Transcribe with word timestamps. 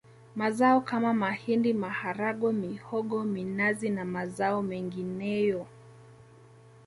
Mazao 0.35 0.81
kama 0.81 1.13
mahindi 1.13 1.73
maharage 1.73 2.51
mihogo 2.61 3.17
minazi 3.33 3.89
na 3.95 4.03
mazao 4.13 4.59
mengineyoâŠ 4.67 5.67